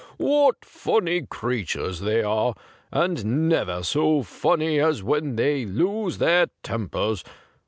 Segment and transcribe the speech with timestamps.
[0.17, 2.55] What funny creatures they are,
[2.91, 7.23] and never so funny as when they lose their tempers